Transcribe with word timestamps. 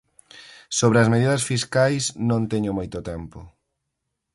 Sobre 0.79 0.97
as 0.99 1.11
medidas 1.13 1.45
fiscais 1.49 2.03
non 2.29 2.41
teño 2.51 2.71
moito 2.77 2.97
tempo. 3.11 3.39